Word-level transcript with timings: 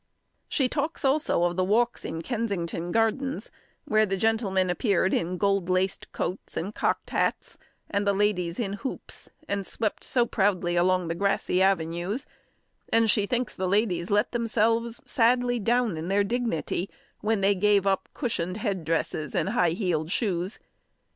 She 0.49 0.67
talks 0.67 1.05
also 1.05 1.43
of 1.43 1.55
the 1.55 1.63
walks 1.63 2.05
in 2.05 2.23
Kensington 2.23 2.91
Gardens, 2.91 3.51
where 3.85 4.07
the 4.07 4.17
gentlemen 4.17 4.67
appeared 4.71 5.13
in 5.13 5.37
gold 5.37 5.69
laced 5.69 6.11
coats 6.11 6.57
and 6.57 6.73
cocked 6.73 7.11
hats, 7.11 7.59
and 7.87 8.07
the 8.07 8.11
ladies 8.11 8.57
in 8.59 8.73
hoops, 8.81 9.29
and 9.47 9.63
swept 9.63 10.03
so 10.03 10.25
proudly 10.25 10.75
along 10.75 11.07
the 11.07 11.13
grassy 11.13 11.61
avenues; 11.61 12.25
and 12.91 13.11
she 13.11 13.27
thinks 13.27 13.53
the 13.53 13.69
ladies 13.69 14.09
let 14.09 14.31
themselves 14.31 14.99
sadly 15.05 15.59
down 15.59 15.95
in 15.95 16.07
their 16.07 16.23
dignity, 16.23 16.89
when 17.19 17.41
they 17.41 17.53
gave 17.53 17.85
up 17.85 18.09
cushioned 18.15 18.57
head 18.57 18.83
dresses 18.83 19.35
and 19.35 19.49
high 19.49 19.69
heeled 19.77 20.11
shoes. 20.11 20.57